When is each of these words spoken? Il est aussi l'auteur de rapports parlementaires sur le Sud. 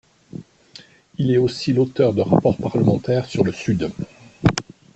Il 1.19 1.29
est 1.31 1.37
aussi 1.37 1.73
l'auteur 1.73 2.11
de 2.15 2.21
rapports 2.21 2.57
parlementaires 2.57 3.25
sur 3.27 3.43
le 3.43 3.51
Sud. 3.51 3.91